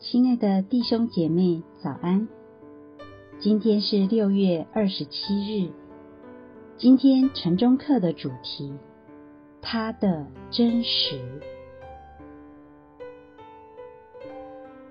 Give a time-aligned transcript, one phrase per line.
[0.00, 2.26] 亲爱的弟兄姐妹，早安！
[3.38, 5.70] 今天是六月二十七日。
[6.78, 8.72] 今天晨钟课的主题，
[9.60, 11.20] 他的真实。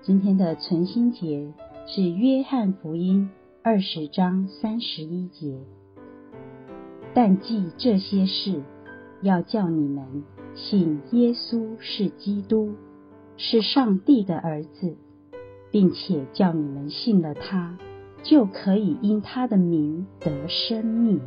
[0.00, 1.52] 今天的存心节
[1.88, 3.30] 是约翰福音
[3.64, 5.58] 二十章三十一节。
[7.12, 8.62] 但记这些事，
[9.22, 10.22] 要叫你们
[10.54, 12.76] 信耶稣是基督，
[13.42, 14.98] 是上帝的儿子，
[15.70, 17.78] 并且叫你们信了他，
[18.22, 21.22] 就可以因他的名得生命。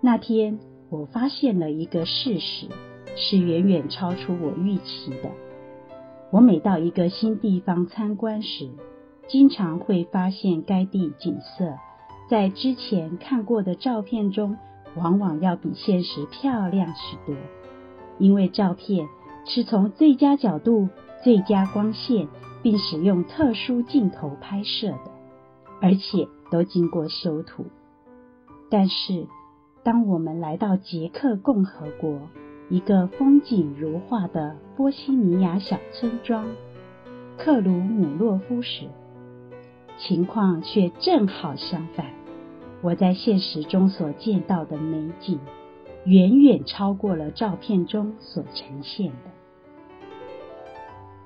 [0.00, 0.60] 那天
[0.90, 2.68] 我发现了一个事实，
[3.16, 5.32] 是远远超出我预期的。
[6.30, 8.70] 我每到一个新地方参观时，
[9.26, 11.74] 经常会发现该地景色。
[12.30, 14.56] 在之前看过的照片中，
[14.94, 17.34] 往往要比现实漂亮许多，
[18.18, 19.08] 因为照片
[19.46, 20.88] 是从最佳角度、
[21.22, 22.28] 最佳光线，
[22.62, 25.10] 并使用特殊镜头拍摄的，
[25.80, 27.64] 而且都经过修图。
[28.68, 29.26] 但是，
[29.84, 32.22] 当我们来到捷克共和国
[32.68, 36.48] 一个风景如画的波西尼亚小村庄
[37.38, 38.88] 克鲁姆洛夫时，
[39.96, 42.06] 情况却正好相反，
[42.82, 45.38] 我在现实中所见到的美景，
[46.04, 49.35] 远远超过了照片中所呈现的。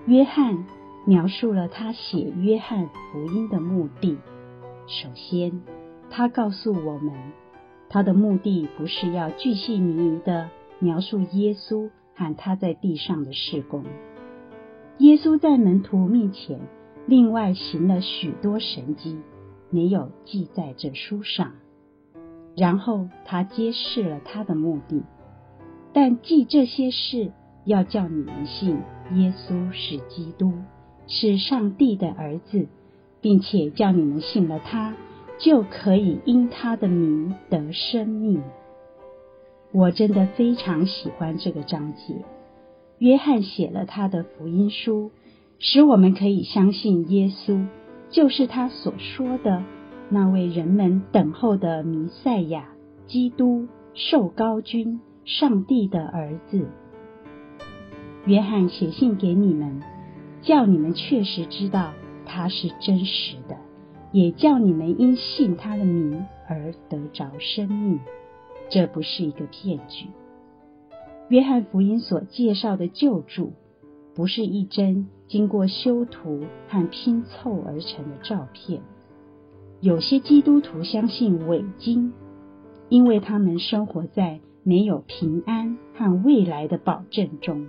[0.07, 0.65] 约翰
[1.07, 4.17] 描述了他写《约翰福音》的目的。
[4.87, 5.61] 首先，
[6.11, 7.13] 他告诉我们，
[7.89, 10.49] 他的目的不是要巨细靡遗地
[10.79, 13.85] 描述耶稣和他在地上的事工。
[14.99, 16.61] 耶稣在门徒面前。
[17.07, 19.19] 另外行了许多神迹，
[19.71, 21.53] 没有记在这书上。
[22.55, 25.03] 然后他揭示了他的目的，
[25.93, 27.33] 但记这些事，
[27.71, 28.77] 要叫你们信
[29.15, 30.53] 耶稣是基督，
[31.07, 32.69] 是上帝的儿子，
[33.21, 34.95] 并且叫你们信了他，
[35.39, 38.43] 就可以因他的名得生命。
[39.73, 42.25] 我真的非常喜欢这个章节。
[42.99, 45.11] 约翰写了他的福音书。
[45.63, 47.67] 使我们可以相信耶稣
[48.09, 49.63] 就是他所说的
[50.09, 52.71] 那位人们等候的弥赛亚、
[53.07, 56.67] 基督、受膏君、上帝的儿子。
[58.27, 59.83] 约翰写信给你们，
[60.43, 61.93] 叫你们确实知道
[62.27, 63.57] 他是真实的，
[64.13, 68.01] 也叫你们因信他的名而得着生命。
[68.69, 70.07] 这不是一个骗局。
[71.29, 73.53] 约翰福音所介绍的救助。
[74.13, 78.83] 不是一帧经过修图和拼凑而成的照片。
[79.81, 82.13] 有些基督徒相信伪经，
[82.89, 87.69] 因为他们生活在没有平安和未来的保证中。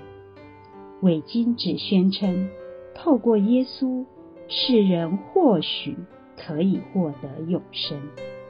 [1.02, 2.50] 伪经只宣称
[2.96, 4.06] 透过耶稣，
[4.48, 5.98] 世人或许
[6.38, 8.00] 可以获得永生，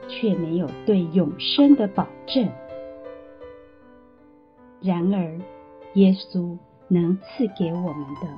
[0.08, 2.48] 却没有对永生的保证。
[4.80, 5.40] 然而，
[5.94, 6.58] 耶稣。
[6.88, 8.28] 能赐给我们的，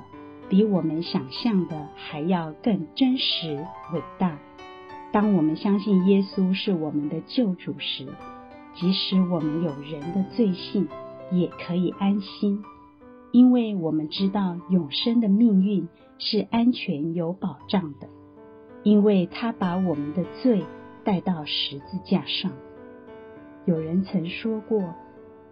[0.47, 3.53] 比我们想象的还要更真实
[3.91, 4.39] 伟大。
[5.11, 8.07] 当我们相信耶稣是我们的救主时，
[8.73, 10.87] 即使我们有人的罪性，
[11.33, 12.63] 也可以安心，
[13.35, 18.07] 因为我们知道永生的命运是安全有保障的，
[18.81, 20.63] 因为他把我们的罪
[21.03, 22.53] 带到十字架上。
[23.65, 24.93] 有人曾说过，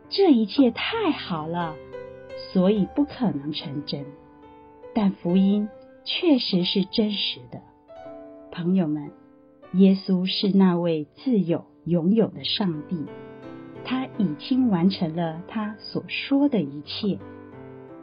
[0.08, 1.76] 这一切太好了。
[2.54, 4.06] 所以不可能成真，
[4.96, 5.68] 但福音
[6.06, 7.60] 确实是真实的。
[8.50, 9.12] 朋友们，
[9.74, 13.04] 耶稣是那位自有、永有的上帝，
[13.84, 17.20] 他已经完成了他所说的一切，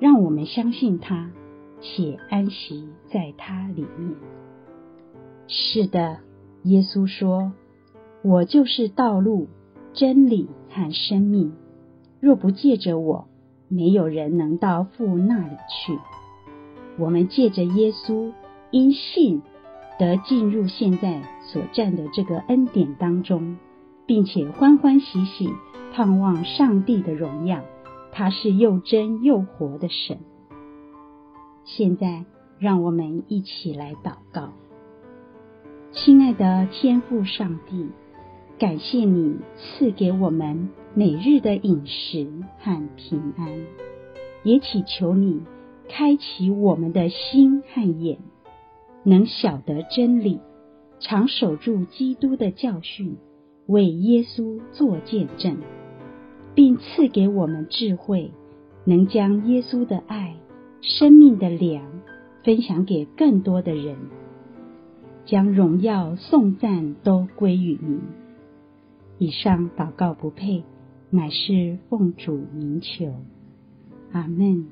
[0.00, 1.30] 让我们相信他，
[1.80, 4.14] 且安息在他里面。
[5.46, 6.18] 是的，
[6.64, 7.52] 耶稣说
[8.24, 9.46] ：“我就是道路、
[9.92, 11.52] 真理和生命，
[12.18, 13.26] 若不借着我。”
[13.72, 15.96] 没有人能到父那里去。
[16.98, 18.32] 我们借着耶稣，
[18.72, 19.42] 因信
[19.96, 23.58] 得进入现在所站的这个恩典当中，
[24.06, 25.48] 并且欢欢喜喜
[25.92, 27.60] 盼望上帝的荣耀。
[28.12, 30.18] 他是又真又活的神。
[31.64, 32.24] 现在，
[32.58, 34.52] 让我们一起来祷告。
[35.92, 37.88] 亲爱的天父上帝，
[38.58, 40.70] 感谢你赐给我们。
[40.92, 42.26] 每日的饮食
[42.58, 43.48] 和平安，
[44.42, 45.40] 也祈求你
[45.88, 48.18] 开启我们的心和眼，
[49.04, 50.40] 能晓得真理，
[50.98, 53.16] 常守住基督的教训，
[53.66, 55.58] 为耶稣做见证，
[56.60, 58.32] 并赐给我们智慧，
[58.84, 60.36] 能将耶稣的爱、
[60.82, 62.02] 生命的粮
[62.44, 63.96] 分享给更多的人，
[65.24, 68.00] 将荣耀颂赞都归于你。
[69.16, 70.62] 以上祷告不配，
[71.08, 73.14] 乃是奉主名求，
[74.12, 74.66] 阿门。